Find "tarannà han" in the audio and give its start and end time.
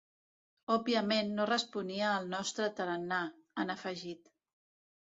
2.81-3.77